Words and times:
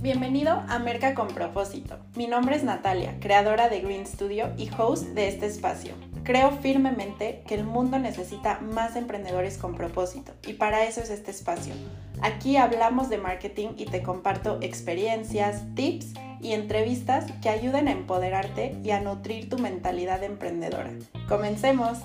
Bienvenido 0.00 0.64
a 0.68 0.80
Merca 0.80 1.14
con 1.14 1.28
propósito. 1.28 1.96
Mi 2.16 2.26
nombre 2.26 2.56
es 2.56 2.64
Natalia, 2.64 3.18
creadora 3.20 3.68
de 3.68 3.80
Green 3.80 4.04
Studio 4.04 4.52
y 4.56 4.68
host 4.76 5.06
de 5.10 5.28
este 5.28 5.46
espacio. 5.46 5.94
Creo 6.24 6.50
firmemente 6.50 7.44
que 7.46 7.54
el 7.54 7.62
mundo 7.62 8.00
necesita 8.00 8.58
más 8.60 8.96
emprendedores 8.96 9.58
con 9.58 9.76
propósito 9.76 10.32
y 10.44 10.54
para 10.54 10.84
eso 10.84 11.00
es 11.00 11.10
este 11.10 11.30
espacio. 11.30 11.72
Aquí 12.20 12.56
hablamos 12.56 13.08
de 13.08 13.18
marketing 13.18 13.68
y 13.76 13.84
te 13.84 14.02
comparto 14.02 14.58
experiencias, 14.60 15.62
tips 15.76 16.14
y 16.40 16.52
entrevistas 16.54 17.30
que 17.40 17.48
ayuden 17.48 17.86
a 17.86 17.92
empoderarte 17.92 18.76
y 18.82 18.90
a 18.90 19.00
nutrir 19.00 19.48
tu 19.48 19.58
mentalidad 19.58 20.24
emprendedora. 20.24 20.90
Comencemos. 21.28 21.98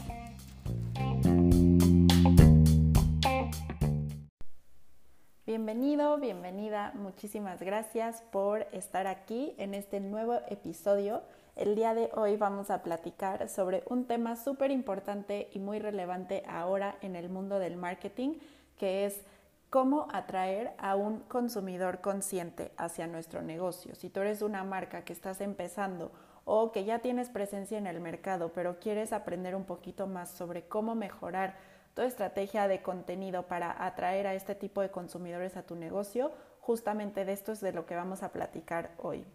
Bienvenido, 5.58 6.18
bienvenida, 6.20 6.92
muchísimas 6.94 7.60
gracias 7.60 8.22
por 8.32 8.68
estar 8.74 9.08
aquí 9.08 9.56
en 9.58 9.74
este 9.74 10.00
nuevo 10.00 10.40
episodio. 10.50 11.24
El 11.56 11.74
día 11.74 11.96
de 11.96 12.12
hoy 12.14 12.38
vamos 12.38 12.70
a 12.70 12.84
platicar 12.84 13.50
sobre 13.50 13.82
un 13.90 14.06
tema 14.06 14.36
súper 14.36 14.70
importante 14.70 15.50
y 15.52 15.58
muy 15.58 15.80
relevante 15.80 16.44
ahora 16.48 17.00
en 17.02 17.16
el 17.16 17.30
mundo 17.30 17.58
del 17.58 17.76
marketing, 17.76 18.36
que 18.78 19.08
es 19.08 19.24
cómo 19.72 20.08
atraer 20.14 20.74
a 20.78 20.96
un 20.96 21.22
consumidor 21.22 22.02
consciente 22.02 22.72
hacia 22.78 23.08
nuestro 23.08 23.42
negocio. 23.42 23.96
Si 23.96 24.12
tú 24.12 24.20
eres 24.20 24.44
una 24.44 24.64
marca 24.64 25.04
que 25.06 25.14
estás 25.14 25.42
empezando 25.42 26.12
o 26.46 26.72
que 26.72 26.86
ya 26.86 27.00
tienes 27.00 27.30
presencia 27.30 27.80
en 27.80 27.88
el 27.88 28.00
mercado, 28.00 28.52
pero 28.54 28.80
quieres 28.80 29.12
aprender 29.12 29.56
un 29.56 29.66
poquito 29.66 30.06
más 30.06 30.30
sobre 30.30 30.68
cómo 30.68 30.94
mejorar 30.94 31.56
estrategia 32.04 32.68
de 32.68 32.82
contenido 32.82 33.44
para 33.44 33.86
atraer 33.86 34.28
a 34.28 34.34
este 34.34 34.56
tipo 34.56 34.82
de 34.82 34.92
consumidores 34.92 35.58
a 35.58 35.64
tu 35.64 35.76
negocio, 35.76 36.32
justamente 36.60 37.26
de 37.26 37.34
esto 37.34 37.52
es 37.52 37.62
de 37.62 37.72
lo 37.72 37.86
que 37.86 37.96
vamos 37.96 38.24
a 38.24 38.32
platicar 38.32 38.92
hoy. 38.98 39.26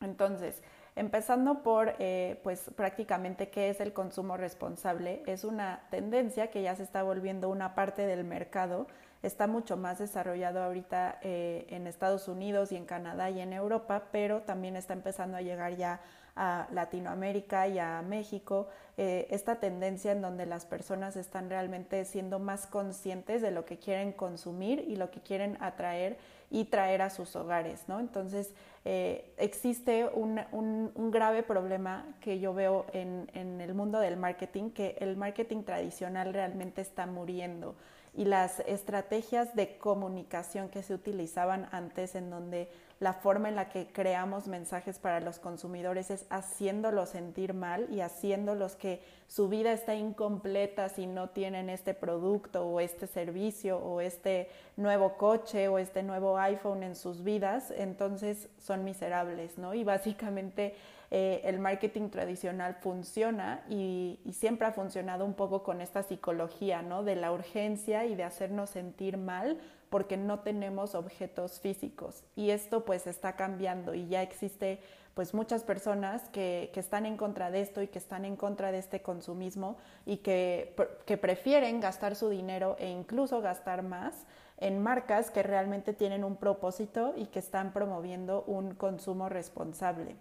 Entonces, 0.00 0.62
empezando 0.96 1.62
por, 1.62 1.94
eh, 1.98 2.40
pues 2.42 2.70
prácticamente 2.76 3.48
qué 3.48 3.70
es 3.70 3.80
el 3.80 3.92
consumo 3.92 4.36
responsable, 4.36 5.22
es 5.26 5.44
una 5.44 5.80
tendencia 5.90 6.50
que 6.50 6.62
ya 6.62 6.74
se 6.76 6.82
está 6.82 7.02
volviendo 7.02 7.48
una 7.48 7.74
parte 7.74 8.06
del 8.06 8.24
mercado. 8.24 8.86
Está 9.22 9.46
mucho 9.46 9.76
más 9.76 10.00
desarrollado 10.00 10.62
ahorita 10.62 11.20
eh, 11.22 11.66
en 11.70 11.86
Estados 11.86 12.26
Unidos 12.26 12.72
y 12.72 12.76
en 12.76 12.84
Canadá 12.84 13.30
y 13.30 13.40
en 13.40 13.52
Europa, 13.52 14.08
pero 14.10 14.42
también 14.42 14.74
está 14.74 14.94
empezando 14.94 15.36
a 15.36 15.42
llegar 15.42 15.76
ya 15.76 16.00
a 16.34 16.66
Latinoamérica 16.72 17.68
y 17.68 17.78
a 17.78 18.02
México, 18.02 18.68
eh, 18.96 19.26
esta 19.30 19.56
tendencia 19.56 20.12
en 20.12 20.22
donde 20.22 20.46
las 20.46 20.64
personas 20.64 21.16
están 21.16 21.50
realmente 21.50 22.04
siendo 22.04 22.38
más 22.38 22.66
conscientes 22.66 23.42
de 23.42 23.50
lo 23.50 23.64
que 23.64 23.78
quieren 23.78 24.12
consumir 24.12 24.84
y 24.88 24.96
lo 24.96 25.10
que 25.10 25.20
quieren 25.20 25.58
atraer 25.60 26.16
y 26.52 26.66
traer 26.66 27.00
a 27.00 27.08
sus 27.08 27.34
hogares, 27.34 27.88
¿no? 27.88 27.98
Entonces, 27.98 28.54
eh, 28.84 29.32
existe 29.38 30.06
un, 30.12 30.38
un, 30.52 31.10
grave 31.10 31.42
problema 31.42 32.04
que 32.20 32.40
yo 32.40 32.52
veo 32.52 32.84
en, 32.92 33.30
en 33.32 33.62
el 33.62 33.72
mundo 33.72 33.98
del 34.00 34.18
marketing, 34.18 34.70
que 34.70 34.96
el 35.00 35.16
marketing 35.16 35.62
tradicional 35.62 36.34
realmente 36.34 36.82
está 36.82 37.06
muriendo 37.06 37.74
y 38.14 38.26
las 38.26 38.60
estrategias 38.60 39.54
de 39.56 39.78
comunicación 39.78 40.68
que 40.68 40.82
se 40.82 40.92
utilizaban 40.92 41.68
antes 41.72 42.14
en 42.14 42.28
donde 42.28 42.68
la 43.02 43.14
forma 43.14 43.48
en 43.48 43.56
la 43.56 43.68
que 43.68 43.88
creamos 43.88 44.46
mensajes 44.46 45.00
para 45.00 45.18
los 45.18 45.40
consumidores 45.40 46.12
es 46.12 46.24
haciéndolos 46.30 47.08
sentir 47.08 47.52
mal 47.52 47.88
y 47.90 48.00
haciéndolos 48.00 48.76
que 48.76 49.02
su 49.26 49.48
vida 49.48 49.72
está 49.72 49.96
incompleta 49.96 50.88
si 50.88 51.08
no 51.08 51.30
tienen 51.30 51.68
este 51.68 51.94
producto 51.94 52.64
o 52.64 52.78
este 52.78 53.08
servicio 53.08 53.78
o 53.78 54.00
este 54.00 54.50
nuevo 54.76 55.16
coche 55.16 55.66
o 55.66 55.78
este 55.78 56.04
nuevo 56.04 56.38
iPhone 56.38 56.84
en 56.84 56.94
sus 56.94 57.24
vidas, 57.24 57.72
entonces 57.76 58.48
son 58.58 58.84
miserables, 58.84 59.58
¿no? 59.58 59.74
Y 59.74 59.82
básicamente 59.82 60.76
eh, 61.10 61.40
el 61.42 61.58
marketing 61.58 62.08
tradicional 62.08 62.76
funciona 62.76 63.64
y, 63.68 64.20
siempre 64.32 64.68
ha 64.68 64.72
funcionado 64.72 65.24
un 65.24 65.34
poco 65.34 65.64
con 65.64 65.80
esta 65.80 66.04
psicología, 66.04 66.82
¿no? 66.82 67.02
De 67.02 67.16
la 67.16 67.32
urgencia 67.32 68.06
y 68.06 68.14
de 68.14 68.22
hacernos 68.22 68.70
sentir 68.70 69.16
mal 69.16 69.58
porque 69.92 70.16
no 70.16 70.40
tenemos 70.40 70.94
objetos 70.94 71.60
físicos. 71.60 72.24
Y 72.34 72.48
esto 72.48 72.86
pues 72.86 73.06
está 73.06 73.36
cambiando 73.36 73.94
y 73.94 74.08
ya 74.08 74.22
existe 74.22 74.80
pues 75.12 75.34
muchas 75.34 75.64
personas 75.64 76.30
que, 76.30 76.70
que, 76.72 76.80
están 76.80 77.04
en 77.04 77.18
contra 77.18 77.50
de 77.50 77.60
esto 77.60 77.82
y 77.82 77.88
que 77.88 77.98
están 77.98 78.24
en 78.24 78.36
contra 78.36 78.72
de 78.72 78.78
este 78.78 79.02
consumismo 79.02 79.76
y 80.06 80.16
que, 80.16 80.74
que 81.04 81.18
prefieren 81.18 81.80
gastar 81.80 82.16
su 82.16 82.30
dinero 82.30 82.74
e 82.78 82.88
incluso 82.88 83.42
gastar 83.42 83.82
más 83.82 84.24
en 84.56 84.82
marcas 84.82 85.30
que 85.30 85.42
realmente 85.42 85.92
tienen 85.92 86.24
un 86.24 86.36
propósito 86.36 87.12
y 87.14 87.26
que 87.26 87.40
están 87.40 87.74
promoviendo 87.74 88.44
un 88.46 88.74
consumo 88.74 89.28
responsable. 89.28 90.16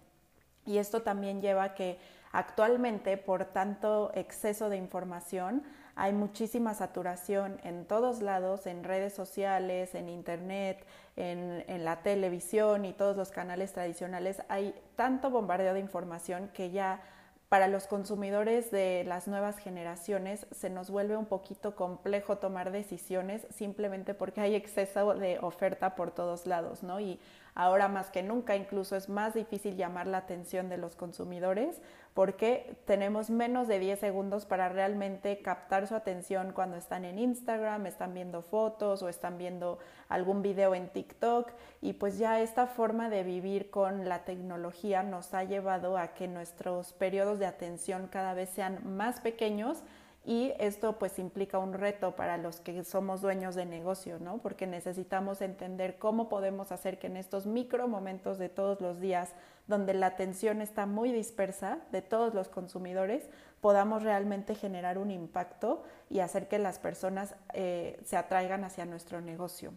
Y 0.65 0.79
esto 0.79 1.01
también 1.01 1.41
lleva 1.41 1.63
a 1.63 1.75
que 1.75 1.97
actualmente, 2.33 3.15
por 3.15 3.45
tanto 3.45 4.11
exceso 4.15 4.67
de 4.67 4.75
información, 4.75 5.63
hay 5.95 6.13
muchísima 6.13 6.73
saturación 6.73 7.59
en 7.63 7.85
todos 7.85 8.21
lados, 8.21 8.65
en 8.67 8.83
redes 8.83 9.13
sociales, 9.13 9.93
en 9.95 10.09
internet, 10.09 10.85
en, 11.15 11.83
la 11.83 12.01
televisión 12.03 12.85
y 12.85 12.93
todos 12.93 13.17
los 13.17 13.31
canales 13.31 13.73
tradicionales. 13.73 14.41
Hay 14.49 14.73
tanto 14.95 15.29
bombardeo 15.29 15.73
de 15.73 15.79
información 15.79 16.49
que 16.53 16.71
ya 16.71 17.01
para 17.49 17.67
los 17.67 17.85
consumidores 17.87 18.71
de 18.71 19.03
las 19.05 19.27
nuevas 19.27 19.57
generaciones 19.57 20.47
se 20.51 20.69
nos 20.69 20.89
vuelve 20.89 21.17
un 21.17 21.25
poquito 21.25 21.75
complejo 21.75 22.37
tomar 22.37 22.71
decisiones 22.71 23.45
simplemente 23.49 24.13
porque 24.13 24.39
hay 24.39 24.55
exceso 24.55 25.15
de 25.15 25.37
oferta 25.39 25.95
por 25.95 26.11
todos 26.11 26.47
lados, 26.47 26.81
¿no? 26.81 27.01
Y 27.01 27.19
ahora 27.55 27.87
más 27.87 28.09
que 28.09 28.23
nunca 28.23 28.55
incluso 28.55 28.95
es 28.95 29.09
más 29.09 29.33
difícil 29.33 29.75
llamar 29.75 30.07
la 30.07 30.19
atención 30.19 30.69
de 30.69 30.77
los 30.77 30.95
consumidores 30.95 31.81
porque 32.13 32.75
tenemos 32.85 33.29
menos 33.29 33.67
de 33.67 33.79
10 33.79 33.99
segundos 33.99 34.45
para 34.45 34.67
realmente 34.67 35.41
captar 35.41 35.87
su 35.87 35.95
atención 35.95 36.51
cuando 36.51 36.75
están 36.75 37.05
en 37.05 37.17
Instagram, 37.17 37.85
están 37.85 38.13
viendo 38.13 38.41
fotos 38.41 39.01
o 39.01 39.07
están 39.07 39.37
viendo 39.37 39.79
algún 40.09 40.41
video 40.41 40.75
en 40.75 40.89
TikTok. 40.89 41.51
Y 41.81 41.93
pues 41.93 42.17
ya 42.17 42.41
esta 42.41 42.67
forma 42.67 43.09
de 43.09 43.23
vivir 43.23 43.69
con 43.69 44.09
la 44.09 44.25
tecnología 44.25 45.03
nos 45.03 45.33
ha 45.33 45.45
llevado 45.45 45.97
a 45.97 46.09
que 46.09 46.27
nuestros 46.27 46.91
periodos 46.91 47.39
de 47.39 47.45
atención 47.45 48.07
cada 48.07 48.33
vez 48.33 48.49
sean 48.49 48.81
más 48.83 49.21
pequeños 49.21 49.81
y 50.23 50.53
esto 50.59 50.99
pues 50.99 51.17
implica 51.17 51.57
un 51.57 51.73
reto 51.73 52.15
para 52.15 52.37
los 52.37 52.59
que 52.59 52.83
somos 52.83 53.21
dueños 53.21 53.55
de 53.55 53.65
negocio, 53.65 54.19
¿no? 54.19 54.37
Porque 54.37 54.67
necesitamos 54.67 55.41
entender 55.41 55.97
cómo 55.97 56.29
podemos 56.29 56.71
hacer 56.71 56.99
que 56.99 57.07
en 57.07 57.17
estos 57.17 57.47
micro 57.47 57.87
momentos 57.87 58.37
de 58.37 58.47
todos 58.47 58.81
los 58.81 58.99
días, 58.99 59.33
donde 59.65 59.95
la 59.95 60.07
atención 60.07 60.61
está 60.61 60.85
muy 60.85 61.11
dispersa 61.11 61.79
de 61.91 62.03
todos 62.03 62.35
los 62.35 62.49
consumidores, 62.49 63.29
podamos 63.61 64.03
realmente 64.03 64.53
generar 64.53 64.99
un 64.99 65.09
impacto 65.09 65.81
y 66.07 66.19
hacer 66.19 66.47
que 66.47 66.59
las 66.59 66.77
personas 66.77 67.35
eh, 67.53 67.99
se 68.05 68.15
atraigan 68.15 68.63
hacia 68.63 68.85
nuestro 68.85 69.21
negocio. 69.21 69.73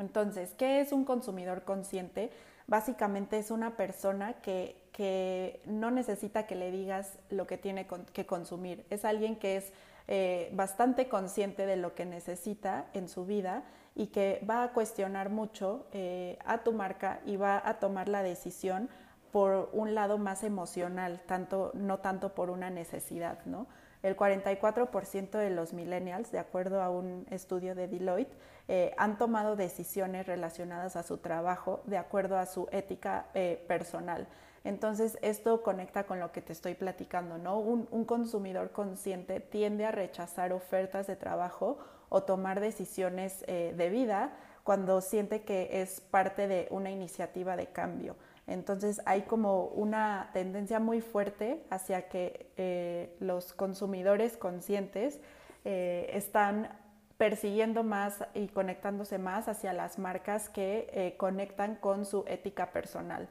Entonces, 0.00 0.54
¿qué 0.54 0.80
es 0.80 0.92
un 0.92 1.04
consumidor 1.04 1.62
consciente? 1.62 2.30
Básicamente 2.70 3.38
es 3.38 3.50
una 3.50 3.76
persona 3.76 4.40
que 4.40 4.80
que 5.00 5.62
no 5.64 5.90
necesita 5.90 6.46
que 6.46 6.54
le 6.54 6.70
digas 6.70 7.18
lo 7.30 7.46
que 7.46 7.56
tiene 7.56 7.86
que 8.12 8.26
consumir. 8.26 8.84
Es 8.90 9.06
alguien 9.06 9.36
que 9.36 9.56
es 9.56 9.72
eh, 10.08 10.50
bastante 10.52 11.08
consciente 11.08 11.64
de 11.64 11.76
lo 11.76 11.94
que 11.94 12.04
necesita 12.04 12.84
en 12.92 13.08
su 13.08 13.24
vida 13.24 13.62
y 13.94 14.08
que 14.08 14.44
va 14.46 14.62
a 14.62 14.72
cuestionar 14.74 15.30
mucho 15.30 15.86
eh, 15.92 16.38
a 16.44 16.58
tu 16.58 16.72
marca 16.72 17.20
y 17.24 17.36
va 17.36 17.66
a 17.66 17.78
tomar 17.78 18.10
la 18.10 18.22
decisión 18.22 18.90
por 19.32 19.70
un 19.72 19.94
lado 19.94 20.18
más 20.18 20.44
emocional, 20.44 21.22
tanto, 21.26 21.70
no 21.72 22.00
tanto 22.00 22.34
por 22.34 22.50
una 22.50 22.68
necesidad, 22.68 23.38
¿no? 23.46 23.68
El 24.02 24.16
44% 24.16 25.30
de 25.38 25.50
los 25.50 25.72
millennials, 25.72 26.32
de 26.32 26.38
acuerdo 26.38 26.82
a 26.82 26.90
un 26.90 27.26
estudio 27.30 27.74
de 27.74 27.88
Deloitte, 27.88 28.32
eh, 28.68 28.94
han 28.96 29.18
tomado 29.18 29.56
decisiones 29.56 30.26
relacionadas 30.26 30.96
a 30.96 31.02
su 31.02 31.18
trabajo 31.18 31.82
de 31.84 31.98
acuerdo 31.98 32.38
a 32.38 32.46
su 32.46 32.68
ética 32.72 33.26
personal. 33.66 34.26
Entonces, 34.64 35.18
esto 35.22 35.62
conecta 35.62 36.04
con 36.04 36.20
lo 36.20 36.32
que 36.32 36.42
te 36.42 36.52
estoy 36.52 36.74
platicando, 36.74 37.38
¿no? 37.38 37.58
Un, 37.58 38.04
consumidor 38.04 38.72
consciente 38.72 39.40
tiende 39.40 39.86
a 39.86 39.90
rechazar 39.90 40.52
ofertas 40.52 41.06
de 41.06 41.16
trabajo 41.16 41.78
o 42.08 42.22
tomar 42.22 42.60
decisiones 42.60 43.44
eh, 43.46 43.72
de 43.76 43.88
vida 43.88 44.32
cuando 44.64 45.00
siente 45.00 45.42
que 45.42 45.80
es 45.80 46.00
parte 46.00 46.46
de 46.46 46.68
una 46.70 46.90
iniciativa 46.90 47.56
de 47.56 47.68
cambio. 47.68 48.16
Entonces 48.50 49.00
hay 49.06 49.22
como 49.22 49.64
una 49.66 50.30
tendencia 50.32 50.80
muy 50.80 51.00
fuerte 51.00 51.64
hacia 51.70 52.08
que 52.08 52.52
eh, 52.56 53.16
los 53.20 53.52
consumidores 53.52 54.36
conscientes 54.36 55.20
eh, 55.64 56.10
están 56.12 56.68
persiguiendo 57.16 57.82
más 57.82 58.24
y 58.34 58.48
conectándose 58.48 59.18
más 59.18 59.48
hacia 59.48 59.72
las 59.72 59.98
marcas 59.98 60.48
que 60.48 61.14
conectan 61.18 61.76
con 61.76 62.06
su 62.06 62.24
ética 62.26 62.72
personal. 62.72 63.28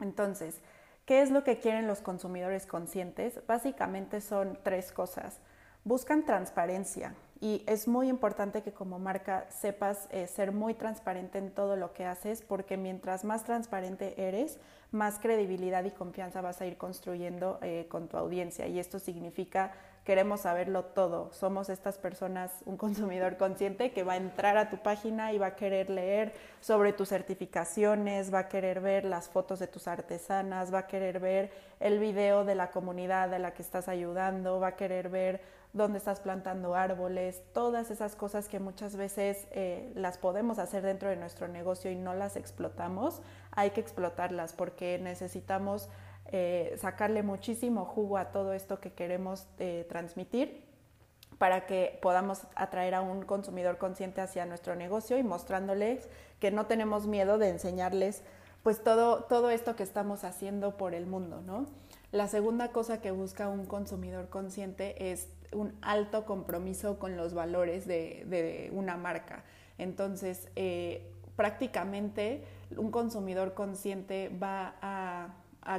Entonces, 0.00 0.60
¿qué 1.04 1.20
es 1.20 1.32
lo 1.32 1.42
que 1.42 1.58
quieren 1.58 1.88
los 1.88 2.00
consumidores 2.00 2.64
conscientes? 2.64 3.44
Básicamente 3.48 4.20
son 4.20 4.56
tres 4.62 4.92
cosas. 4.92 5.40
Buscan 5.84 6.24
transparencia 6.24 7.14
Y 7.42 7.64
es 7.66 7.88
muy 7.88 8.08
importante 8.08 8.62
que 8.62 8.70
como 8.70 9.00
marca 9.00 9.46
sepas 9.50 10.06
eh, 10.12 10.28
ser 10.28 10.52
muy 10.52 10.74
transparente 10.74 11.38
en 11.38 11.50
todo 11.50 11.74
lo 11.74 11.92
que 11.92 12.04
haces, 12.04 12.40
porque 12.40 12.76
mientras 12.76 13.24
más 13.24 13.42
transparente 13.42 14.14
eres, 14.16 14.60
más 14.92 15.18
credibilidad 15.18 15.82
y 15.82 15.90
confianza 15.90 16.40
vas 16.40 16.60
a 16.60 16.66
ir 16.66 16.76
construyendo 16.76 17.58
eh, 17.60 17.86
con 17.88 18.06
tu 18.06 18.16
audiencia. 18.16 18.68
Y 18.68 18.78
esto 18.78 19.00
significa 19.00 19.72
queremos 20.04 20.40
saberlo 20.40 20.84
todo. 20.84 21.32
Somos 21.32 21.68
estas 21.68 21.98
personas, 21.98 22.50
un 22.64 22.76
consumidor 22.76 23.36
consciente 23.36 23.92
que 23.92 24.02
va 24.02 24.14
a 24.14 24.16
entrar 24.16 24.56
a 24.56 24.70
tu 24.70 24.78
página 24.78 25.32
y 25.32 25.38
va 25.38 25.48
a 25.48 25.56
querer 25.56 25.90
leer 25.90 26.34
sobre 26.60 26.92
tus 26.92 27.08
certificaciones, 27.08 28.32
va 28.32 28.40
a 28.40 28.48
querer 28.48 28.80
ver 28.80 29.04
las 29.04 29.28
fotos 29.28 29.58
de 29.58 29.66
tus 29.66 29.88
artesanas, 29.88 30.72
va 30.72 30.80
a 30.80 30.86
querer 30.86 31.20
ver 31.20 31.50
el 31.80 31.98
video 31.98 32.44
de 32.44 32.54
la 32.54 32.70
comunidad 32.70 33.32
a 33.34 33.38
la 33.38 33.52
que 33.52 33.62
estás 33.62 33.88
ayudando, 33.88 34.60
va 34.60 34.68
a 34.68 34.76
querer 34.76 35.08
ver 35.08 35.40
dónde 35.72 35.98
estás 35.98 36.20
plantando 36.20 36.74
árboles, 36.74 37.42
todas 37.52 37.90
esas 37.90 38.14
cosas 38.14 38.48
que 38.48 38.60
muchas 38.60 38.96
veces 38.96 39.46
eh, 39.52 39.90
las 39.94 40.18
podemos 40.18 40.58
hacer 40.58 40.82
dentro 40.82 41.08
de 41.08 41.16
nuestro 41.16 41.48
negocio 41.48 41.90
y 41.90 41.96
no 41.96 42.14
las 42.14 42.36
explotamos, 42.36 43.22
hay 43.50 43.70
que 43.70 43.80
explotarlas 43.80 44.52
porque 44.52 44.98
necesitamos 44.98 45.88
eh, 46.26 46.76
sacarle 46.80 47.22
muchísimo 47.22 47.84
jugo 47.84 48.18
a 48.18 48.32
todo 48.32 48.52
esto 48.52 48.80
que 48.80 48.92
queremos 48.92 49.46
eh, 49.58 49.86
transmitir 49.88 50.62
para 51.38 51.66
que 51.66 51.98
podamos 52.02 52.46
atraer 52.54 52.94
a 52.94 53.00
un 53.00 53.22
consumidor 53.22 53.78
consciente 53.78 54.20
hacia 54.20 54.46
nuestro 54.46 54.76
negocio 54.76 55.18
y 55.18 55.22
mostrándoles 55.22 56.08
que 56.38 56.50
no 56.50 56.66
tenemos 56.66 57.06
miedo 57.06 57.38
de 57.38 57.48
enseñarles 57.48 58.22
pues 58.62 58.84
todo, 58.84 59.24
todo 59.24 59.50
esto 59.50 59.74
que 59.74 59.82
estamos 59.82 60.22
haciendo 60.22 60.76
por 60.76 60.94
el 60.94 61.06
mundo, 61.06 61.40
¿no? 61.40 61.66
La 62.12 62.28
segunda 62.28 62.68
cosa 62.72 63.00
que 63.00 63.10
busca 63.10 63.48
un 63.48 63.64
consumidor 63.64 64.28
consciente 64.28 65.10
es 65.10 65.28
un 65.50 65.74
alto 65.80 66.26
compromiso 66.26 66.98
con 66.98 67.16
los 67.16 67.32
valores 67.32 67.86
de, 67.86 68.70
una 68.74 68.98
marca. 68.98 69.44
Entonces, 69.78 70.50
eh, 70.54 71.10
prácticamente 71.36 72.44
un 72.76 72.90
consumidor 72.90 73.54
consciente 73.54 74.28
va 74.28 74.74
a, 74.82 75.34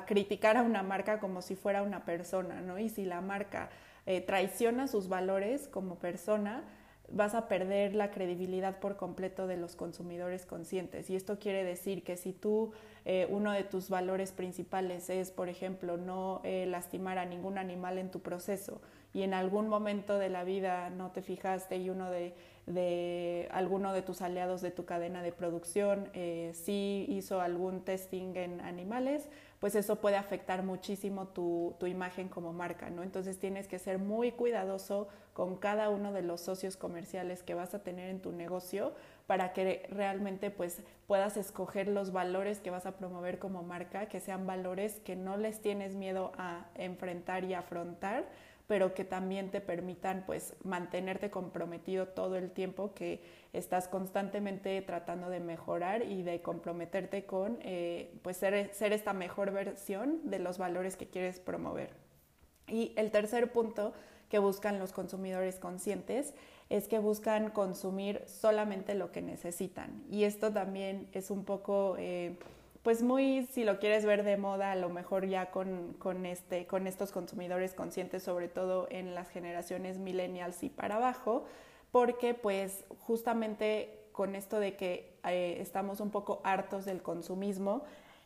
criticar 0.07 0.57
a 0.57 0.63
una 0.63 0.81
marca 0.81 1.19
como 1.19 1.41
si 1.41 1.55
fuera 1.55 1.83
una 1.83 2.03
persona, 2.03 2.61
¿no? 2.61 2.79
Y 2.79 2.89
si 2.89 3.05
la 3.05 3.21
marca 3.21 3.69
eh, 4.05 4.21
traiciona 4.21 4.87
sus 4.87 5.09
valores 5.09 5.67
como 5.67 5.95
persona, 5.95 6.63
vas 7.09 7.35
a 7.35 7.47
perder 7.47 7.95
la 7.95 8.11
credibilidad 8.11 8.79
por 8.79 8.95
completo 8.97 9.47
de 9.47 9.57
los 9.57 9.75
consumidores 9.75 10.45
conscientes. 10.45 11.09
Y 11.09 11.15
esto 11.15 11.37
quiere 11.39 11.63
decir 11.63 12.03
que 12.03 12.17
si 12.17 12.33
tú, 12.33 12.71
eh, 13.05 13.27
uno 13.29 13.51
de 13.51 13.63
tus 13.63 13.89
valores 13.89 14.31
principales 14.31 15.09
es, 15.09 15.31
por 15.31 15.49
ejemplo, 15.49 15.97
no 15.97 16.41
eh, 16.43 16.65
lastimar 16.65 17.17
a 17.17 17.25
ningún 17.25 17.57
animal 17.57 17.97
en 17.97 18.09
tu 18.09 18.21
proceso 18.21 18.81
y 19.13 19.21
en 19.21 19.33
algún 19.33 19.69
momento 19.69 20.17
de 20.17 20.29
la 20.29 20.43
vida 20.43 20.89
no 20.89 21.11
te 21.11 21.21
fijaste 21.21 21.77
y 21.77 21.89
uno 21.89 22.09
de, 22.09 22.33
de 22.65 23.47
alguno 23.51 23.93
de 23.93 24.01
tus 24.01 24.21
aliados 24.21 24.61
de 24.61 24.71
tu 24.71 24.85
cadena 24.85 25.21
de 25.21 25.31
producción 25.31 26.09
eh, 26.13 26.51
sí 26.53 27.05
hizo 27.09 27.41
algún 27.41 27.81
testing 27.81 28.35
en 28.35 28.61
animales, 28.61 29.29
pues 29.59 29.75
eso 29.75 29.97
puede 29.97 30.17
afectar 30.17 30.63
muchísimo 30.63 31.27
tu, 31.27 31.75
imagen 31.85 32.27
como 32.27 32.53
marca, 32.53 32.89
¿no? 32.89 33.03
Entonces 33.03 33.39
tienes 33.39 33.67
que 33.67 33.79
ser 33.79 33.97
muy 33.97 34.31
cuidadoso 34.31 35.07
con 35.33 35.55
cada 35.57 35.89
uno 35.89 36.11
de 36.11 36.21
los 36.21 36.41
socios 36.41 36.75
comerciales 36.75 37.43
que 37.43 37.53
vas 37.53 37.73
a 37.73 37.83
tener 37.83 38.09
en 38.09 38.21
tu 38.21 38.31
negocio 38.31 38.93
para 39.25 39.53
que 39.53 39.87
realmente 39.89 40.51
pues 40.51 40.83
puedas 41.07 41.37
escoger 41.37 41.87
los 41.87 42.11
valores 42.11 42.59
que 42.59 42.71
vas 42.71 42.85
a 42.85 42.97
promover 42.97 43.39
como 43.39 43.63
marca, 43.63 44.07
que 44.07 44.19
sean 44.19 44.45
valores 44.45 44.99
que 44.99 45.15
no 45.15 45.37
les 45.37 45.61
tienes 45.61 45.95
miedo 45.95 46.33
a 46.37 46.65
enfrentar 46.75 47.45
y 47.45 47.53
afrontar, 47.53 48.25
pero 48.67 48.93
que 48.93 49.03
también 49.03 49.51
te 49.51 49.61
permitan 49.61 50.23
pues 50.25 50.53
mantenerte 50.63 51.29
comprometido 51.29 52.07
todo 52.07 52.37
el 52.37 52.51
tiempo 52.51 52.93
que 52.93 53.21
estás 53.51 53.87
constantemente 53.87 54.81
tratando 54.81 55.29
de 55.29 55.39
mejorar 55.39 56.03
y 56.03 56.23
de 56.23 56.41
comprometerte 56.41 57.25
con 57.25 57.59
eh, 57.61 58.13
pues 58.21 58.37
ser, 58.37 58.73
ser 58.73 58.93
esta 58.93 59.13
mejor 59.13 59.51
versión 59.51 60.21
de 60.29 60.39
los 60.39 60.57
valores 60.57 60.95
que 60.95 61.07
quieres 61.07 61.39
promover. 61.39 61.91
Y 62.67 62.93
el 62.95 63.11
tercer 63.11 63.51
punto 63.51 63.93
que 64.29 64.39
buscan 64.39 64.79
los 64.79 64.93
consumidores 64.93 65.59
conscientes 65.59 66.33
es 66.69 66.87
que 66.87 66.97
buscan 66.97 67.51
consumir 67.51 68.23
solamente 68.25 68.95
lo 68.95 69.11
que 69.11 69.21
necesitan. 69.21 70.03
Y 70.09 70.23
esto 70.23 70.51
también 70.51 71.07
es 71.11 71.29
un 71.29 71.45
poco... 71.45 71.95
Eh, 71.99 72.37
pues 72.83 73.01
muy, 73.01 73.47
si 73.53 73.63
lo 73.63 73.79
quieres 73.79 74.05
ver 74.05 74.23
de 74.23 74.35
moda, 74.35 74.73
a 74.73 74.75
lo 74.75 74.89
mejor 74.89 75.25
ya 75.25 75.51
con, 75.51 75.93
con, 75.93 76.25
este, 76.25 76.67
con 76.67 76.85
estos 76.85 77.11
consumidores 77.11 77.73
conscientes, 77.73 78.23
sobre 78.23 78.49
todo 78.49 78.87
en 78.91 79.15
las 79.15 79.29
generaciones 79.29 79.99
millennials 79.99 80.61
y 80.63 80.69
para 80.69 80.97
abajo, 80.97 81.45
porque 81.91 82.33
pues 82.33 82.83
justamente 82.99 83.99
con 84.11 84.35
esto 84.35 84.59
de 84.59 84.75
que 84.75 85.17
eh, 85.25 85.57
estamos 85.61 86.01
un 86.01 86.11
poco 86.11 86.41
hartos 86.43 86.83
del 86.83 87.01
consumismo, 87.01 87.83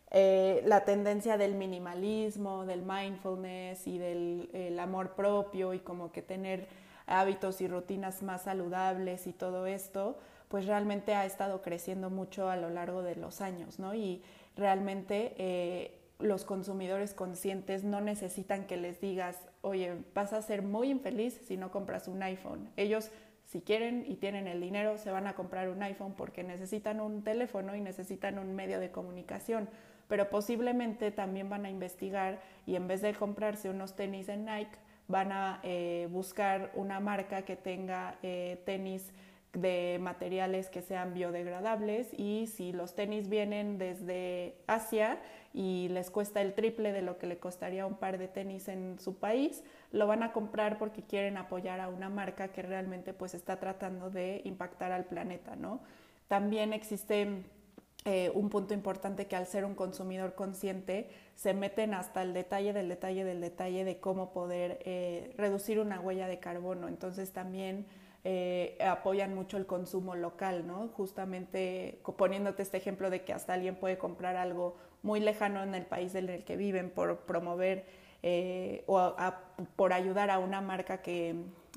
eh, 0.09 0.63
la 0.65 0.85
tendencia 0.85 1.37
del 1.37 1.53
minimalismo, 1.53 2.65
del 2.65 2.81
mindfulness 2.81 3.85
y 3.85 3.99
del 3.99 4.79
amor 4.79 5.11
propio 5.11 5.73
y 5.73 5.79
como 5.79 6.11
que 6.11 6.21
tener 6.21 6.67
hábitos 7.05 7.61
y 7.61 7.67
rutinas 7.67 8.23
más 8.23 8.43
saludables 8.43 9.27
y 9.27 9.33
todo 9.33 9.67
esto, 9.67 10.17
pues 10.47 10.65
realmente 10.65 11.13
ha 11.13 11.25
estado 11.25 11.61
creciendo 11.61 12.09
mucho 12.09 12.49
a 12.49 12.55
lo 12.55 12.69
largo 12.69 13.03
de 13.03 13.15
los 13.15 13.41
años, 13.41 13.79
¿no? 13.79 13.93
Y 13.93 14.21
realmente 14.57 15.35
eh, 15.37 15.97
los 16.19 16.43
consumidores 16.43 17.13
conscientes 17.13 17.83
no 17.83 18.01
necesitan 18.01 18.65
que 18.65 18.77
les 18.77 18.99
digas, 18.99 19.47
oye, 19.61 19.95
vas 20.13 20.33
a 20.33 20.41
ser 20.41 20.63
muy 20.63 20.89
infeliz 20.89 21.39
si 21.45 21.57
no 21.57 21.71
compras 21.71 22.07
un 22.07 22.23
iPhone. 22.23 22.69
Ellos, 22.75 23.11
si 23.45 23.61
quieren 23.61 24.03
y 24.07 24.15
tienen 24.15 24.47
el 24.47 24.59
dinero, 24.59 24.97
se 24.97 25.11
van 25.11 25.27
a 25.27 25.35
comprar 25.35 25.69
un 25.69 25.81
iPhone 25.83 26.15
porque 26.17 26.43
necesitan 26.43 26.99
un 26.99 27.23
teléfono 27.23 27.75
y 27.75 27.81
necesitan 27.81 28.39
un 28.39 28.55
medio 28.55 28.79
de 28.79 28.91
comunicación. 28.91 29.69
Pero 30.07 30.29
posiblemente 30.29 31.11
también 31.11 31.49
van 31.49 31.65
a 31.65 31.69
investigar 31.69 32.41
y 32.65 32.75
en 32.75 32.87
vez 32.87 33.01
de 33.01 33.13
comprarse 33.13 33.69
unos 33.69 33.95
tenis 33.95 34.29
en 34.29 34.45
Nike, 34.45 34.77
van 35.07 35.31
a 35.31 35.59
eh, 35.63 36.07
buscar 36.11 36.71
una 36.75 36.99
marca 36.99 37.43
que 37.43 37.55
tenga 37.55 38.17
eh, 38.23 38.61
tenis 38.65 39.13
de 39.53 39.97
materiales 40.01 40.69
que 40.69 40.81
sean 40.81 41.13
biodegradables 41.13 42.07
y 42.13 42.47
si 42.47 42.73
los 42.73 42.95
tenis 42.95 43.29
vienen 43.29 43.77
desde 43.77 44.55
Asia 44.67 45.19
y 45.53 45.87
les 45.89 46.11
cuesta 46.11 46.41
el 46.41 46.53
triple 46.53 46.91
de 46.91 47.01
lo 47.01 47.17
que 47.17 47.27
le 47.27 47.37
costaría 47.37 47.85
un 47.85 47.95
par 47.95 48.17
de 48.17 48.27
tenis 48.27 48.67
en 48.67 48.99
su 48.99 49.17
país, 49.17 49.63
lo 49.91 50.05
van 50.05 50.21
a 50.21 50.31
comprar 50.31 50.77
porque 50.77 51.01
quieren 51.01 51.37
apoyar 51.37 51.79
a 51.79 51.89
una 51.89 52.09
marca 52.09 52.49
que 52.49 52.61
realmente 52.61 53.13
pues 53.13 53.33
está 53.33 53.59
tratando 53.59 54.09
de 54.09 54.41
impactar 54.43 54.91
al 54.91 55.05
planeta, 55.05 55.55
¿no? 55.55 55.81
También 56.27 56.73
existe 56.73 57.43
eh, 58.05 58.31
un 58.33 58.49
punto 58.49 58.73
importante 58.73 59.27
que 59.27 59.35
al 59.35 59.47
ser 59.47 59.65
un 59.65 59.75
consumidor 59.75 60.35
consciente 60.35 61.09
se 61.35 61.53
meten 61.53 61.93
hasta 61.93 62.21
el 62.21 62.33
detalle 62.33 62.73
del 62.73 62.89
detalle 62.89 63.23
del 63.23 63.41
detalle 63.41 63.83
de 63.83 63.99
cómo 63.99 64.31
poder 64.31 64.79
eh, 64.85 65.33
reducir 65.37 65.79
una 65.79 65.99
huella 65.99 66.27
de 66.27 66.39
carbono. 66.39 66.87
Entonces 66.87 67.31
también 67.31 67.85
eh, 68.23 68.77
apoyan 68.85 69.33
mucho 69.33 69.57
el 69.57 69.65
consumo 69.65 70.15
local, 70.15 70.67
¿no? 70.67 70.89
Justamente 70.89 72.01
poniéndote 72.17 72.61
este 72.61 72.77
ejemplo 72.77 73.09
de 73.09 73.23
que 73.23 73.31
hasta 73.31 73.53
alguien 73.53 73.75
puede 73.75 73.97
comprar 73.97 74.35
algo 74.35 74.75
muy 75.01 75.19
lejano 75.19 75.63
en 75.63 75.75
el 75.75 75.85
país 75.85 76.13
en 76.15 76.29
el 76.29 76.43
que 76.43 76.57
viven 76.57 76.89
por 76.89 77.19
promover 77.19 77.85
eh, 78.23 78.83
o 78.87 79.15
por 79.75 79.93
ayudar 79.93 80.29
a 80.29 80.39
una 80.39 80.59
marca 80.59 81.01
que, 81.01 81.35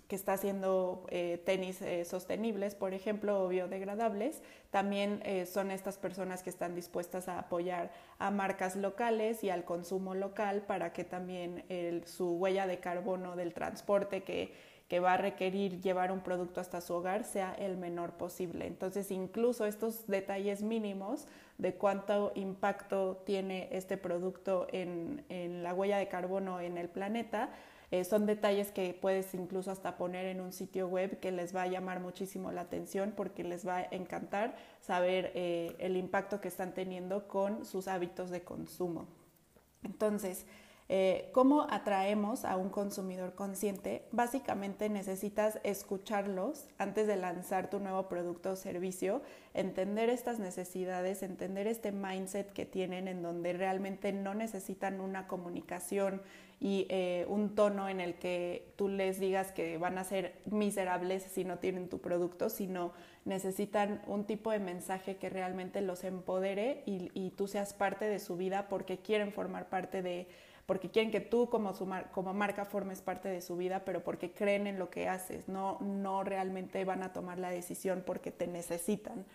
que 0.09 0.17
está 0.17 0.33
haciendo 0.33 1.07
eh, 1.11 1.41
tenis 1.45 1.85
sostenibles, 2.09 2.75
por 2.75 2.95
ejemplo, 2.95 3.45
o 3.45 3.49
biodegradables, 3.49 4.43
también 4.71 5.23
son 5.47 5.71
estas 5.71 5.99
personas 5.99 6.43
que 6.43 6.51
están 6.51 6.75
dispuestas 6.75 7.29
a 7.29 7.39
apoyar 7.39 7.93
a 8.19 8.31
marcas 8.31 8.75
locales 8.75 9.45
y 9.45 9.51
al 9.51 9.65
consumo 9.65 10.15
local 10.15 10.63
para 10.63 10.93
que 10.93 11.05
también 11.05 11.65
su 12.07 12.39
huella 12.39 12.67
de 12.67 12.81
carbono 12.81 13.37
del 13.37 13.53
transporte 13.53 14.23
que 14.23 14.53
que 14.91 14.99
va 14.99 15.13
a 15.13 15.17
requerir 15.17 15.81
llevar 15.81 16.11
un 16.11 16.19
producto 16.19 16.61
hasta 16.61 16.81
su 16.81 16.95
hogar 16.95 17.23
sea 17.23 17.55
el 17.55 17.77
menor 17.77 18.15
posible. 18.15 18.67
Entonces, 18.67 19.13
incluso 19.13 19.65
estos 19.65 20.09
detalles 20.09 20.63
mínimos 20.63 21.29
de 21.59 21.75
cuánto 21.75 22.33
impacto 22.35 23.23
tiene 23.25 23.69
este 23.71 23.97
producto 23.97 24.67
en, 24.73 25.25
la 25.63 25.75
huella 25.75 25.97
de 25.99 26.09
carbono 26.09 26.59
en 26.59 26.77
el 26.77 26.89
planeta, 26.89 27.51
eh, 27.93 28.03
son 28.03 28.27
detalles 28.27 28.73
que 28.73 28.93
puedes 28.93 29.33
incluso 29.33 29.71
hasta 29.71 29.97
poner 29.97 30.27
en 30.27 30.41
un 30.41 30.53
sitio 30.53 30.89
web 30.89 31.21
que 31.21 31.31
les 31.31 31.55
va 31.55 31.63
a 31.63 31.67
llamar 31.69 32.01
muchísimo 32.01 32.51
la 32.51 32.63
atención 32.63 33.13
porque 33.17 33.45
les 33.45 33.65
va 33.65 33.77
a 33.77 33.89
encantar 33.93 34.57
saber 34.81 35.31
eh, 35.37 35.77
el 35.79 35.97
impacto 35.97 36.41
que 36.41 36.49
están 36.49 36.75
teniendo 36.75 37.29
con 37.29 37.65
sus 37.65 37.87
hábitos 37.87 38.29
de 38.31 38.43
consumo. 38.43 39.07
Entonces, 39.85 40.47
eh, 40.93 41.29
¿Cómo 41.31 41.69
atraemos 41.71 42.45
a 42.45 42.57
un 42.57 42.69
consumidor 42.69 43.37
consciente? 43.37 44.03
Básicamente 44.11 44.89
necesitas 44.89 45.61
escucharlos 45.63 46.67
antes 46.79 47.07
de 47.07 47.15
lanzar 47.15 47.71
tu 47.71 47.79
nuevo 47.79 48.09
producto 48.09 48.51
o 48.51 48.57
servicio, 48.57 49.23
entender 49.55 50.09
estas 50.11 50.41
necesidades, 50.41 51.23
entender 51.23 51.69
este 51.69 51.93
mindset 51.93 52.53
que 52.53 52.67
tienen 52.67 53.07
en 53.07 53.23
donde 53.23 53.53
realmente 53.53 54.13
no 54.13 54.35
necesitan 54.35 55.01
una 55.01 55.29
comunicación 55.29 56.23
y 56.59 56.89
eh, 56.89 57.25
un 57.29 57.55
tono 57.55 57.89
en 57.89 58.01
el 58.01 58.17
que 58.17 58.73
tú 58.75 58.89
les 58.89 59.21
digas 59.21 59.53
que 59.53 59.79
van 59.79 59.97
a 59.97 60.03
ser 60.03 60.41
miserables 60.45 61.23
si 61.23 61.45
no 61.45 61.61
tienen 61.61 61.89
tu 61.89 62.01
producto, 62.01 62.49
sino 62.49 62.93
necesitan 63.25 64.03
un 64.09 64.25
tipo 64.25 64.51
de 64.51 64.59
mensaje 64.59 65.19
que 65.19 65.31
realmente 65.31 65.83
los 65.83 66.03
empodere 66.03 66.83
y, 66.85 67.13
y 67.15 67.31
tú 67.31 67.47
seas 67.47 67.75
parte 67.75 68.07
de 68.07 68.19
su 68.19 68.37
vida 68.37 68.67
porque 68.69 68.99
quieren 68.99 69.33
formar 69.33 69.69
parte 69.69 70.03
de, 70.03 70.27
porque 70.71 70.89
quieren 70.89 71.11
que 71.11 71.21
tú 71.21 71.49
como, 71.51 71.75
su 71.75 71.85
como 72.13 72.33
marca 72.33 72.65
formes 72.65 73.03
parte 73.03 73.29
de 73.29 73.41
su 73.41 73.57
vida, 73.57 73.85
pero 73.85 74.05
porque 74.05 74.31
creen 74.31 74.69
en 74.69 74.79
lo 74.79 74.89
que 74.89 75.09
haces, 75.09 75.49
no, 75.49 75.81
no 75.81 76.23
realmente 76.23 76.85
van 76.85 77.03
a 77.03 77.13
tomar 77.13 77.41
la 77.41 77.51
decisión 77.51 78.05
porque 78.07 78.31
te 78.31 78.47
necesitan. 78.47 79.27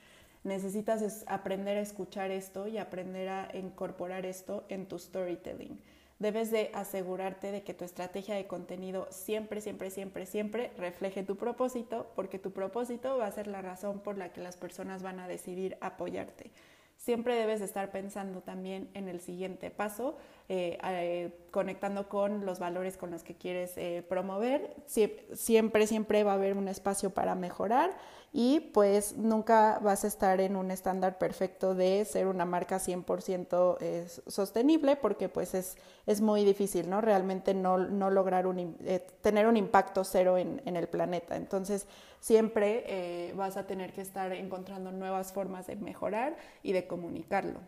Necesitas 0.45 1.25
aprender 1.27 1.75
a 1.75 1.81
escuchar 1.81 2.31
esto 2.31 2.69
y 2.69 2.77
aprender 2.77 3.27
a 3.27 3.49
incorporar 3.53 4.25
esto 4.25 4.63
en 4.69 4.85
tu 4.85 4.97
storytelling 4.97 5.77
debes 6.19 6.51
de 6.51 6.71
asegurarte 6.73 7.51
de 7.51 7.63
que 7.63 7.73
tu 7.73 7.83
estrategia 7.83 8.35
de 8.35 8.47
contenido 8.47 9.05
siempre, 9.11 9.59
siempre, 9.59 9.89
siempre, 9.89 10.25
siempre 10.25 10.71
refleje 10.77 11.23
tu 11.23 11.35
propósito, 11.35 12.09
porque 12.15 12.39
tu 12.39 12.51
propósito 12.51 13.17
va 13.17 13.27
a 13.27 13.31
ser 13.33 13.47
la 13.47 13.61
razón 13.61 13.99
por 13.99 14.17
la 14.17 14.31
que 14.31 14.39
las 14.39 14.55
personas 14.55 15.03
van 15.03 15.19
a 15.19 15.27
decidir 15.27 15.77
apoyarte. 15.81 16.51
Siempre 16.97 17.35
debes 17.35 17.61
estar 17.61 17.91
pensando 17.91 18.41
también 18.41 18.89
en 18.93 19.07
el 19.07 19.19
siguiente 19.19 19.69
paso, 19.69 20.17
eh, 20.49 20.77
eh, 20.83 21.37
conectando 21.51 22.09
con 22.09 22.45
los 22.45 22.59
valores 22.59 22.97
con 22.97 23.11
los 23.11 23.23
que 23.23 23.35
quieres 23.35 23.73
eh, 23.77 24.05
promover. 24.07 24.75
siempre, 24.85 25.87
siempre 25.87 26.23
va 26.23 26.33
a 26.33 26.35
haber 26.35 26.55
un 26.57 26.67
espacio 26.67 27.09
para 27.11 27.35
mejorar 27.35 27.95
y 28.37 28.59
pues 28.59 29.15
nunca 29.15 29.79
vas 29.81 30.03
a 30.03 30.07
estar 30.07 30.41
en 30.41 30.57
un 30.57 30.69
estándar 30.69 31.17
perfecto 31.17 31.73
de 31.73 32.03
ser 32.03 32.27
una 32.27 32.43
marca 32.43 32.79
100% 32.79 33.77
eh, 33.79 34.07
sostenible 34.27 34.97
porque 34.97 35.29
pues 35.29 35.53
es, 35.53 35.77
es, 36.05 36.19
muy 36.19 36.43
difícil, 36.43 36.89
¿no? 36.89 36.99
Realmente 36.99 37.53
no, 37.53 37.77
no 37.77 38.09
lograr 38.09 38.45
un, 38.45 38.75
eh, 38.81 39.07
tener 39.21 39.47
un 39.47 39.55
impacto 39.55 40.03
cero 40.03 40.37
en, 40.37 40.61
en 40.65 40.75
el 40.75 40.89
planeta. 40.89 41.37
Entonces 41.37 41.87
siempre 42.19 42.83
eh, 42.87 43.33
vas 43.37 43.55
a 43.55 43.67
tener 43.67 43.93
que 43.93 44.01
estar 44.01 44.33
encontrando 44.33 44.91
nuevas 44.91 45.31
formas 45.31 45.67
de 45.67 45.77
mejorar 45.77 46.35
y 46.61 46.73
de 46.73 46.87
comunicarlo. 46.87 47.61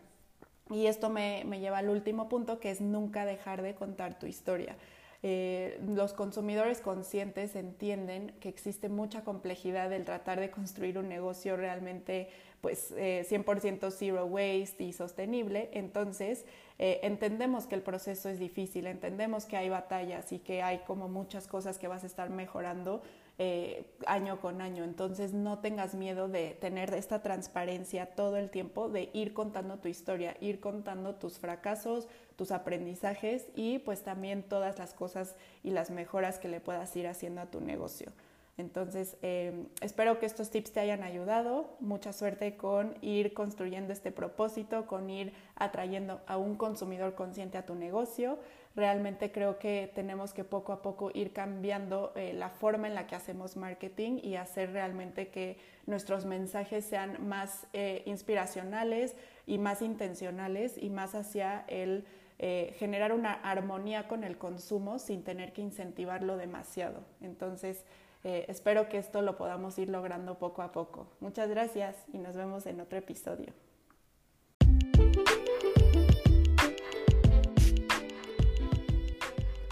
Y 0.70 0.86
esto 0.86 1.08
me, 1.08 1.44
me 1.46 1.60
lleva 1.60 1.78
al 1.78 1.88
último 1.88 2.28
punto 2.28 2.60
que 2.60 2.70
es 2.70 2.80
nunca 2.80 3.24
dejar 3.24 3.62
de 3.62 3.74
contar 3.74 4.18
tu 4.18 4.26
historia. 4.26 4.76
Eh, 5.24 5.80
los 5.84 6.12
consumidores 6.12 6.80
conscientes 6.80 7.56
entienden 7.56 8.32
que 8.38 8.48
existe 8.48 8.88
mucha 8.88 9.24
complejidad 9.24 9.90
del 9.90 10.04
tratar 10.04 10.38
de 10.38 10.52
construir 10.52 10.96
un 10.96 11.08
negocio 11.08 11.56
realmente 11.56 12.28
pues 12.60 12.94
100% 12.96 13.88
eh, 13.88 13.90
zero 13.90 14.26
waste 14.26 14.84
y 14.84 14.92
sostenible, 14.92 15.70
entonces 15.72 16.44
eh, 16.78 17.00
entendemos 17.02 17.66
que 17.66 17.74
el 17.74 17.82
proceso 17.82 18.28
es 18.28 18.38
difícil, 18.38 18.86
entendemos 18.86 19.44
que 19.44 19.56
hay 19.56 19.68
batallas 19.68 20.32
y 20.32 20.38
que 20.38 20.62
hay 20.62 20.78
como 20.78 21.08
muchas 21.08 21.48
cosas 21.48 21.78
que 21.78 21.88
vas 21.88 22.04
a 22.04 22.06
estar 22.06 22.30
mejorando, 22.30 23.02
eh, 23.38 23.86
año 24.06 24.40
con 24.40 24.60
año. 24.60 24.82
Entonces 24.82 25.32
no 25.32 25.60
tengas 25.60 25.94
miedo 25.94 26.28
de 26.28 26.56
tener 26.60 26.92
esta 26.94 27.22
transparencia 27.22 28.06
todo 28.06 28.36
el 28.36 28.50
tiempo, 28.50 28.88
de 28.88 29.10
ir 29.12 29.32
contando 29.32 29.78
tu 29.78 29.86
historia, 29.86 30.36
ir 30.40 30.58
contando 30.58 31.14
tus 31.14 31.38
fracasos, 31.38 32.08
tus 32.34 32.50
aprendizajes 32.50 33.46
y 33.54 33.78
pues 33.78 34.02
también 34.02 34.42
todas 34.42 34.78
las 34.78 34.92
cosas 34.92 35.36
y 35.62 35.70
las 35.70 35.90
mejoras 35.90 36.40
que 36.40 36.48
le 36.48 36.60
puedas 36.60 36.94
ir 36.96 37.06
haciendo 37.06 37.40
a 37.40 37.46
tu 37.46 37.60
negocio. 37.60 38.12
Entonces, 38.56 39.16
eh, 39.22 39.66
espero 39.80 40.18
que 40.18 40.26
estos 40.26 40.50
tips 40.50 40.72
te 40.72 40.80
hayan 40.80 41.04
ayudado. 41.04 41.76
Mucha 41.78 42.12
suerte 42.12 42.56
con 42.56 42.96
ir 43.02 43.32
construyendo 43.32 43.92
este 43.92 44.10
propósito, 44.10 44.86
con 44.86 45.08
ir 45.10 45.32
atrayendo 45.54 46.20
a 46.26 46.38
un 46.38 46.56
consumidor 46.56 47.14
consciente 47.14 47.56
a 47.56 47.64
tu 47.64 47.76
negocio 47.76 48.40
realmente 48.78 49.32
creo 49.32 49.58
que 49.58 49.90
tenemos 49.92 50.32
que 50.32 50.44
poco 50.44 50.72
a 50.72 50.82
poco 50.82 51.10
ir 51.12 51.32
cambiando 51.32 52.12
eh, 52.14 52.32
la 52.32 52.48
forma 52.48 52.86
en 52.86 52.94
la 52.94 53.08
que 53.08 53.16
hacemos 53.16 53.56
marketing 53.56 54.20
y 54.22 54.36
hacer 54.36 54.72
realmente 54.72 55.28
que 55.28 55.58
nuestros 55.86 56.24
mensajes 56.24 56.84
sean 56.84 57.28
más 57.28 57.66
eh, 57.72 58.04
inspiracionales 58.06 59.16
y 59.46 59.58
más 59.58 59.82
intencionales 59.82 60.78
y 60.80 60.90
más 60.90 61.16
hacia 61.16 61.64
el 61.66 62.06
eh, 62.38 62.76
generar 62.78 63.12
una 63.12 63.32
armonía 63.32 64.06
con 64.06 64.22
el 64.22 64.38
consumo 64.38 65.00
sin 65.00 65.24
tener 65.24 65.52
que 65.52 65.60
incentivarlo 65.60 66.36
demasiado. 66.36 67.02
Entonces, 67.20 67.84
espero 68.22 68.88
que 68.88 68.98
esto 68.98 69.22
lo 69.22 69.36
podamos 69.36 69.78
ir 69.78 69.88
logrando 69.88 70.38
poco 70.38 70.62
a 70.62 70.70
poco. 70.70 71.06
Muchas 71.20 71.48
gracias 71.48 71.96
y 72.12 72.18
nos 72.18 72.36
vemos 72.36 72.66
en 72.66 72.80
otro 72.80 72.98
episodio. 72.98 73.67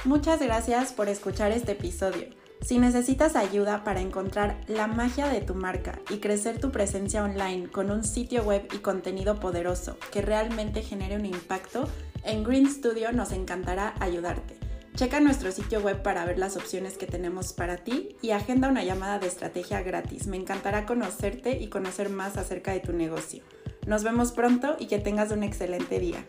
Muchas 0.06 0.40
gracias 0.40 0.92
por 0.92 1.08
escuchar 1.08 1.50
este 1.50 1.72
episodio. 1.72 2.28
Si 2.60 2.78
necesitas 2.78 3.34
ayuda 3.34 3.82
para 3.82 4.00
encontrar 4.00 4.60
la 4.68 4.86
magia 4.86 5.26
de 5.26 5.40
tu 5.40 5.56
marca 5.56 5.98
y 6.10 6.18
crecer 6.18 6.60
tu 6.60 6.70
presencia 6.70 7.24
online 7.24 7.68
con 7.68 7.90
un 7.90 8.04
sitio 8.04 8.44
web 8.44 8.68
y 8.72 8.78
contenido 8.78 9.40
poderoso 9.40 9.98
que 10.12 10.22
realmente 10.22 10.82
genere 10.82 11.16
un 11.16 11.26
impacto, 11.26 11.88
en 12.22 12.44
Green 12.44 12.70
Studio 12.70 13.10
nos 13.10 13.32
encantará 13.32 13.94
ayudarte. 13.98 14.56
Checa 14.94 15.18
nuestro 15.18 15.50
sitio 15.50 15.80
web 15.80 16.00
para 16.02 16.24
ver 16.24 16.38
las 16.38 16.56
opciones 16.56 16.96
que 16.96 17.08
tenemos 17.08 17.52
para 17.52 17.78
ti 17.78 18.16
y 18.22 18.30
agenda 18.30 18.68
una 18.68 18.84
llamada 18.84 19.18
de 19.18 19.26
estrategia 19.26 19.82
gratis. 19.82 20.28
Me 20.28 20.36
encantará 20.36 20.86
conocerte 20.86 21.58
y 21.60 21.66
conocer 21.66 22.10
más 22.10 22.36
acerca 22.36 22.70
de 22.70 22.78
tu 22.78 22.92
negocio. 22.92 23.42
Nos 23.88 24.04
vemos 24.04 24.30
pronto 24.30 24.76
y 24.78 24.86
que 24.86 25.00
tengas 25.00 25.32
un 25.32 25.42
excelente 25.42 25.98
día. 25.98 26.24